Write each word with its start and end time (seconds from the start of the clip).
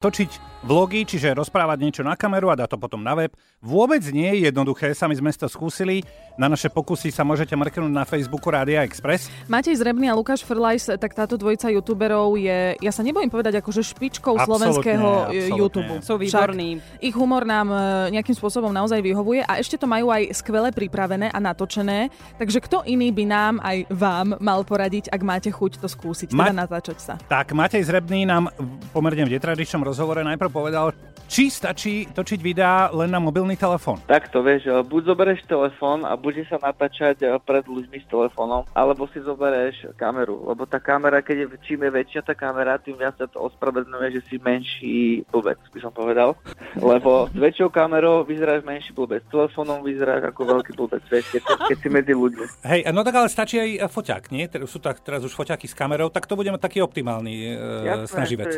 Točiť 0.00 0.64
vlogy, 0.64 1.04
čiže 1.04 1.36
rozprávať 1.36 1.78
niečo 1.80 2.00
na 2.00 2.16
kameru 2.16 2.48
a 2.48 2.56
dať 2.56 2.72
to 2.72 2.78
potom 2.80 3.04
na 3.04 3.12
web, 3.12 3.32
vôbec 3.60 4.00
nie 4.12 4.32
je 4.32 4.48
jednoduché, 4.48 4.96
sami 4.96 5.12
sme 5.12 5.28
to 5.28 5.44
skúsili. 5.44 6.04
Na 6.40 6.48
naše 6.48 6.72
pokusy 6.72 7.12
sa 7.12 7.20
môžete 7.20 7.52
mrknúť 7.52 7.92
na 7.92 8.08
Facebooku 8.08 8.48
Rádia 8.48 8.80
Express. 8.80 9.28
Matej 9.44 9.76
Zrebný 9.76 10.08
a 10.08 10.16
Lukáš 10.16 10.40
Frlajs, 10.40 10.96
tak 10.96 11.12
táto 11.12 11.36
dvojica 11.36 11.68
youtuberov 11.68 12.32
je, 12.40 12.80
ja 12.80 12.92
sa 12.96 13.04
nebojím 13.04 13.28
povedať, 13.28 13.60
akože 13.60 13.84
špičkou 13.92 14.40
Absolútne, 14.40 14.72
slovenského 14.72 15.08
absolútne. 15.28 15.58
YouTube. 15.60 15.92
Sú 16.00 16.14
výborní. 16.16 16.80
Však 16.80 17.04
ich 17.04 17.12
humor 17.16 17.44
nám 17.44 17.68
e, 17.68 17.76
nejakým 18.16 18.32
spôsobom 18.40 18.72
naozaj 18.72 19.04
vyhovuje 19.04 19.44
a 19.44 19.60
ešte 19.60 19.76
to 19.76 19.84
majú 19.84 20.08
aj 20.08 20.32
skvele 20.32 20.72
pripravené 20.72 21.28
a 21.28 21.38
natočené, 21.44 22.08
takže 22.40 22.64
kto 22.64 22.88
iný 22.88 23.12
by 23.12 23.24
nám 23.28 23.54
aj 23.60 23.84
vám 23.92 24.28
mal 24.40 24.64
poradiť, 24.64 25.12
ak 25.12 25.20
máte 25.20 25.52
chuť 25.52 25.76
to 25.76 25.92
skúsiť, 25.92 26.32
teda 26.32 26.56
Ma- 26.56 26.64
natáčať 26.64 26.98
sa. 27.04 27.14
Tak 27.28 27.52
Matej 27.52 27.84
Zrebný 27.84 28.24
nám 28.24 28.48
pomerne 28.96 29.28
v 29.28 29.36
netradičnom 29.36 29.89
rozhovore 29.90 30.22
najprv 30.22 30.50
povedal, 30.54 30.94
či 31.30 31.46
stačí 31.46 32.10
točiť 32.10 32.42
videá 32.42 32.90
len 32.90 33.06
na 33.06 33.22
mobilný 33.22 33.54
telefón. 33.54 34.02
Takto, 34.10 34.42
vieš, 34.42 34.66
e, 34.66 34.74
buď 34.82 35.14
zoberieš 35.14 35.46
telefón 35.46 36.02
a 36.02 36.18
bude 36.18 36.42
sa 36.50 36.58
natáčať 36.58 37.22
e, 37.22 37.26
pred 37.38 37.62
ľuďmi 37.70 38.02
s 38.02 38.06
telefónom, 38.10 38.66
alebo 38.74 39.06
si 39.14 39.22
zoberieš 39.22 39.94
kameru, 39.94 40.42
lebo 40.50 40.66
tá 40.66 40.82
kamera, 40.82 41.22
keď 41.22 41.46
je, 41.46 41.46
čím 41.62 41.86
je 41.86 41.90
väčšia 41.94 42.26
tá 42.26 42.34
kamera, 42.34 42.82
tým 42.82 42.98
viac 42.98 43.14
sa 43.14 43.30
to 43.30 43.38
ospravedlňuje, 43.46 44.18
že 44.18 44.20
si 44.26 44.36
menší 44.42 45.22
blbec, 45.30 45.62
by 45.70 45.78
som 45.78 45.94
povedal. 45.94 46.34
Lebo 46.74 47.30
s 47.30 47.38
väčšou 47.38 47.70
kamerou 47.70 48.26
vyzeráš 48.26 48.66
menší 48.66 48.90
blbec, 48.90 49.22
s 49.22 49.30
telefónom 49.30 49.86
vyzeráš 49.86 50.34
ako 50.34 50.58
veľký 50.58 50.72
blbec, 50.74 51.02
vieš, 51.06 51.30
keď, 51.30 51.42
keď 51.70 51.76
si 51.78 51.88
medzi 51.94 52.12
ľuďmi. 52.14 52.44
Hej, 52.66 52.80
no 52.90 53.06
tak 53.06 53.14
ale 53.14 53.30
stačí 53.30 53.62
aj 53.62 53.86
foťák, 53.86 54.34
nie? 54.34 54.50
Sú 54.66 54.82
tak, 54.82 54.98
teraz 55.06 55.22
už 55.22 55.30
foťáky 55.30 55.70
s 55.70 55.78
kamerou, 55.78 56.10
tak 56.10 56.26
to 56.26 56.34
budeme 56.34 56.58
taký 56.58 56.82
optimálny 56.82 57.54
e, 57.54 58.06
snaživec. 58.10 58.50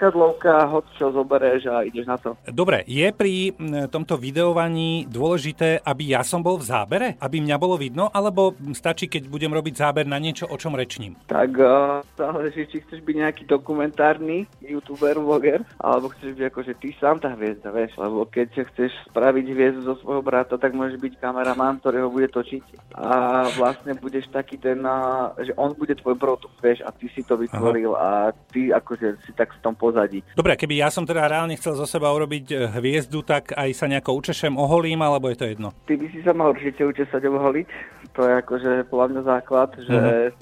to 0.00 0.16
zrkadlovka, 0.66 0.74
hoď 0.74 0.84
čo 0.98 1.06
zoberieš 1.14 1.62
a 1.70 1.76
ideš 1.86 2.06
na 2.06 2.16
to. 2.18 2.30
Dobre, 2.50 2.82
je 2.86 3.06
pri 3.14 3.54
tomto 3.90 4.18
videovaní 4.18 5.06
dôležité, 5.06 5.80
aby 5.82 6.16
ja 6.16 6.22
som 6.26 6.42
bol 6.42 6.58
v 6.58 6.66
zábere? 6.66 7.06
Aby 7.22 7.40
mňa 7.40 7.56
bolo 7.56 7.78
vidno? 7.78 8.10
Alebo 8.10 8.54
stačí, 8.74 9.06
keď 9.06 9.30
budem 9.30 9.52
robiť 9.54 9.74
záber 9.78 10.04
na 10.06 10.18
niečo, 10.18 10.46
o 10.50 10.56
čom 10.58 10.74
rečním? 10.74 11.14
Tak 11.30 11.50
uh, 11.58 12.02
záleží, 12.18 12.66
či 12.66 12.82
chceš 12.82 13.00
byť 13.02 13.16
nejaký 13.16 13.42
dokumentárny 13.46 14.46
youtuber, 14.62 15.16
vloger, 15.16 15.62
alebo 15.78 16.10
chceš 16.16 16.34
byť 16.36 16.44
akože 16.50 16.72
ty 16.82 16.88
sám 16.98 17.22
tá 17.22 17.32
hviezda, 17.32 17.70
vieš, 17.70 17.94
lebo 17.96 18.26
keď 18.26 18.66
chceš 18.72 18.92
spraviť 19.12 19.44
hviezdu 19.52 19.80
zo 19.86 19.94
svojho 20.02 20.22
brata, 20.24 20.58
tak 20.58 20.74
môžeš 20.74 20.98
byť 20.98 21.12
kameraman, 21.22 21.78
ktorý 21.80 22.06
ho 22.06 22.10
bude 22.10 22.28
točiť 22.32 22.96
a 22.96 23.46
vlastne 23.54 23.94
budeš 23.96 24.28
taký 24.32 24.58
ten, 24.58 24.82
uh, 24.82 25.32
že 25.38 25.52
on 25.56 25.76
bude 25.76 25.94
tvoj 26.00 26.16
produkt, 26.18 26.56
vieš, 26.60 26.82
a 26.82 26.90
ty 26.90 27.06
si 27.12 27.22
to 27.22 27.36
vytvoril 27.38 27.94
a 27.96 28.32
ty 28.50 28.72
akože 28.72 29.20
si 29.24 29.32
tak 29.36 29.52
v 29.52 29.62
tom 29.62 29.74
pozadí. 29.76 30.24
Dobre, 30.34 30.55
keby 30.56 30.82
ja 30.82 30.88
som 30.88 31.04
teda 31.04 31.28
reálne 31.28 31.54
chcel 31.54 31.76
zo 31.76 31.86
seba 31.86 32.10
urobiť 32.10 32.46
e, 32.50 32.54
hviezdu, 32.80 33.22
tak 33.22 33.52
aj 33.52 33.70
sa 33.76 33.86
nejako 33.86 34.16
učešem, 34.18 34.56
oholím, 34.56 35.04
alebo 35.04 35.28
je 35.30 35.38
to 35.38 35.46
jedno? 35.46 35.68
Ty 35.84 35.94
by 36.00 36.06
si 36.10 36.20
sa 36.24 36.32
mal 36.32 36.56
určite 36.56 36.82
učesať 36.82 37.22
oholiť, 37.28 37.66
to 38.16 38.20
je 38.24 38.32
akože 38.40 38.70
podľa 38.88 39.06
mňa 39.12 39.22
základ, 39.22 39.70
že 39.76 39.98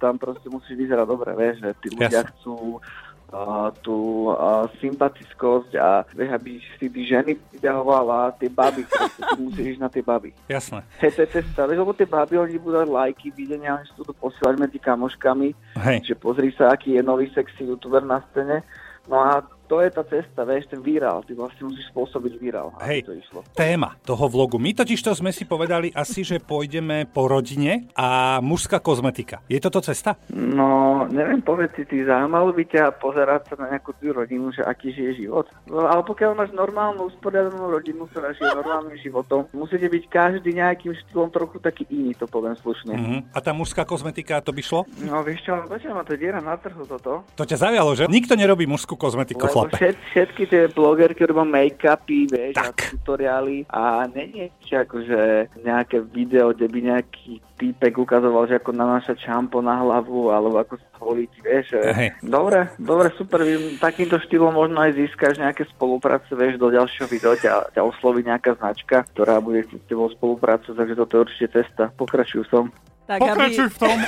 tam 0.00 0.16
proste 0.16 0.48
musíš 0.48 0.74
vyzerať 0.74 1.06
dobre, 1.06 1.30
vieš, 1.36 1.60
že 1.60 1.70
tí 1.84 1.88
ľudia 1.92 2.24
Jasne. 2.24 2.32
chcú 2.32 2.80
a 3.28 3.68
tú 3.84 4.32
a, 4.32 4.64
sympatickosť 4.80 5.76
a 5.76 6.00
vieš, 6.16 6.30
aby 6.32 6.50
si 6.80 6.88
tí 6.88 7.02
ženy 7.04 7.36
vyťahovala 7.52 8.40
tie 8.40 8.48
baby, 8.48 8.88
proste, 8.88 9.20
ty 9.20 9.40
musíš 9.44 9.66
ísť 9.76 9.82
na 9.84 9.90
tie 9.92 10.00
baby. 10.00 10.32
Jasné. 10.48 10.80
Hej, 11.04 11.12
to 11.12 11.20
je 11.20 11.28
cesta, 11.36 11.68
vieš, 11.68 11.84
lebo 11.84 11.92
tie 11.92 12.08
baby, 12.08 12.40
oni 12.40 12.56
budú 12.56 12.80
dať 12.80 12.88
lajky, 12.88 13.28
videnia, 13.36 13.76
oni 13.76 13.84
si 13.84 13.92
to 14.00 14.16
posielať 14.16 14.54
medzi 14.56 14.78
kamoškami, 14.80 15.48
Hej. 15.76 15.98
že 16.08 16.14
pozri 16.16 16.48
sa, 16.56 16.72
aký 16.72 16.96
je 16.96 17.02
nový 17.04 17.28
sexy 17.36 17.68
youtuber 17.68 18.00
na 18.00 18.24
scéne. 18.32 18.64
No 19.12 19.20
a 19.20 19.44
to 19.68 19.84
je 19.84 19.92
tá 19.92 20.02
cesta, 20.08 20.48
vieš, 20.48 20.72
ten 20.72 20.80
virál, 20.80 21.20
ty 21.22 21.36
vlastne 21.36 21.68
musíš 21.68 21.92
spôsobiť 21.92 22.32
virál, 22.40 22.72
Hej. 22.80 23.04
to 23.04 23.12
išlo. 23.12 23.44
Téma 23.52 24.00
toho 24.02 24.24
vlogu. 24.26 24.56
My 24.56 24.72
totiž 24.72 24.98
to 25.04 25.12
sme 25.12 25.28
si 25.30 25.44
povedali 25.44 25.92
asi, 25.92 26.24
že 26.24 26.40
pôjdeme 26.40 27.04
po 27.04 27.28
rodine 27.28 27.92
a 27.92 28.40
mužská 28.40 28.80
kozmetika. 28.80 29.44
Je 29.46 29.60
toto 29.60 29.84
cesta? 29.84 30.16
No, 30.32 31.04
neviem, 31.12 31.44
povedz 31.44 31.76
si, 31.76 31.84
ty 31.84 32.00
zaujímalo 32.02 32.56
by 32.56 32.64
ťa 32.64 32.96
pozerať 32.96 33.52
sa 33.52 33.54
na 33.60 33.76
nejakú 33.76 33.92
tú 34.00 34.10
rodinu, 34.10 34.48
že 34.50 34.64
aký 34.64 34.90
žije 34.96 35.28
život. 35.28 35.46
No, 35.68 35.84
ale 35.84 36.00
pokiaľ 36.00 36.32
máš 36.32 36.50
normálnu, 36.56 37.12
usporiadanú 37.12 37.68
rodinu, 37.68 38.08
ktorá 38.08 38.32
žije 38.32 38.48
normálnym 38.56 38.96
životom, 39.04 39.44
musíte 39.52 39.84
byť 39.84 40.04
každý 40.08 40.56
nejakým 40.56 40.96
štýlom 40.96 41.28
trochu 41.28 41.60
taký 41.60 41.84
iný, 41.92 42.16
to 42.16 42.24
poviem 42.24 42.56
slušne. 42.56 42.96
Mm. 42.96 43.04
Mhm. 43.04 43.18
A 43.36 43.38
tá 43.44 43.52
mužská 43.52 43.84
kozmetika, 43.84 44.40
to 44.40 44.56
by 44.56 44.62
šlo? 44.64 44.80
No 45.04 45.20
vieš 45.20 45.44
čo, 45.44 45.52
ma 45.92 46.02
to 46.06 46.16
diera 46.16 46.40
na 46.40 46.56
trhu 46.56 46.86
toto. 46.88 47.26
To 47.36 47.44
ťa 47.44 47.68
zavialo, 47.68 47.92
že? 47.98 48.06
Nikto 48.08 48.38
nerobí 48.38 48.64
mužskú 48.64 48.94
kozmetiku, 48.94 49.50
Lebo 49.50 49.57
chlape. 49.64 49.74
všet, 49.74 49.96
všetky 50.12 50.42
tie 50.46 50.62
blogerky 50.70 51.22
robia 51.26 51.46
make-upy, 51.48 52.30
vieš, 52.30 52.54
Tak. 52.54 52.76
a 52.78 52.90
tutoriály 52.94 53.66
a 53.72 54.06
není 54.06 54.52
ešte 54.62 54.74
akože 54.86 55.20
nejaké 55.66 56.04
video, 56.06 56.54
kde 56.54 56.66
by 56.70 56.78
nejaký 56.94 57.42
týpek 57.58 57.98
ukazoval, 57.98 58.46
že 58.46 58.62
ako 58.62 58.70
nanášať 58.70 59.18
šampo 59.18 59.58
na 59.58 59.82
hlavu, 59.82 60.30
alebo 60.30 60.62
ako 60.62 60.78
sa 60.78 60.88
holiť, 61.02 61.32
vieš. 61.42 61.66
Hej. 61.82 62.14
Dobre, 62.22 62.70
dobre, 62.78 63.10
super, 63.18 63.42
takýmto 63.82 64.22
štýlom 64.22 64.54
možno 64.54 64.78
aj 64.78 64.94
získaš 64.94 65.42
nejaké 65.42 65.66
spolupráce, 65.74 66.30
vieš, 66.38 66.62
do 66.62 66.70
ďalšieho 66.70 67.10
videa 67.10 67.34
ťa, 67.34 67.52
ťa 67.74 67.82
osloví 67.82 68.22
nejaká 68.22 68.54
značka, 68.62 69.02
ktorá 69.14 69.42
bude 69.42 69.66
s 69.66 69.74
tebou 69.90 70.06
spolupracovať, 70.06 70.76
takže 70.78 70.94
toto 70.94 71.12
je 71.18 71.24
určite 71.26 71.46
cesta. 71.50 71.90
Pokračuj 71.98 72.46
som. 72.46 72.70
Tak 73.08 73.24
aby, 73.24 73.56
v 73.56 73.78
tom. 73.80 73.96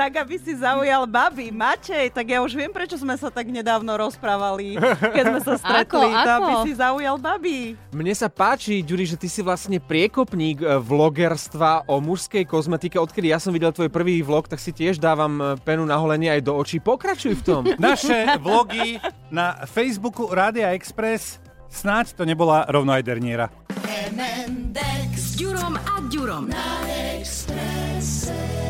tak 0.00 0.16
aby 0.16 0.40
si 0.40 0.56
zaujal 0.56 1.04
baby. 1.04 1.52
Matej, 1.52 2.08
tak 2.08 2.24
ja 2.24 2.40
už 2.40 2.56
viem, 2.56 2.72
prečo 2.72 2.96
sme 2.96 3.12
sa 3.20 3.28
tak 3.28 3.52
nedávno 3.52 4.00
rozprávali, 4.00 4.80
keď 5.12 5.24
sme 5.28 5.40
sa 5.44 5.54
stretli. 5.60 6.08
Ako, 6.08 6.24
To, 6.24 6.30
aby 6.40 6.52
ako? 6.56 6.64
si 6.64 6.72
zaujal 6.72 7.16
baby. 7.20 7.76
Mne 7.92 8.16
sa 8.16 8.32
páči, 8.32 8.80
Ďuri, 8.80 9.04
že 9.04 9.20
ty 9.20 9.28
si 9.28 9.44
vlastne 9.44 9.76
priekopník 9.76 10.64
e, 10.64 10.80
vlogerstva 10.80 11.84
o 11.84 12.00
mužskej 12.00 12.48
kozmetike. 12.48 12.96
Odkedy 12.96 13.28
ja 13.28 13.36
som 13.36 13.52
videl 13.52 13.76
tvoj 13.76 13.92
prvý 13.92 14.24
vlog, 14.24 14.48
tak 14.48 14.56
si 14.56 14.72
tiež 14.72 14.96
dávam 14.96 15.36
e, 15.36 15.44
penu 15.60 15.84
na 15.84 16.00
holenie 16.00 16.32
aj 16.32 16.48
do 16.48 16.56
očí. 16.56 16.80
Pokračuj 16.80 17.36
v 17.36 17.42
tom. 17.44 17.62
Naše 17.76 18.40
vlogy 18.40 19.04
na 19.28 19.68
Facebooku 19.68 20.32
Rádia 20.32 20.72
Express 20.72 21.44
Snáď 21.76 22.16
to 22.16 22.24
nebola 22.24 22.64
rovno 22.70 22.94
aj 22.94 23.04
derniera. 23.04 23.52
M&X 23.84 25.12
s 25.12 25.28
Ďurom 25.36 25.76
a 25.76 25.95
Ďurom. 26.06 26.48
Na 26.48 26.86
Expresse. 27.18 28.65